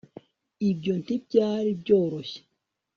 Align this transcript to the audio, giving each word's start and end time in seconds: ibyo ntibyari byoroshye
ibyo 0.69 0.93
ntibyari 1.01 1.71
byoroshye 1.81 2.39